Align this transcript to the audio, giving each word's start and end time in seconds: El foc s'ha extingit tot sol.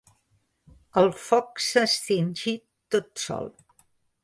El 1.01 1.09
foc 1.25 1.61
s'ha 1.67 1.85
extingit 1.91 2.65
tot 2.97 3.25
sol. 3.27 3.55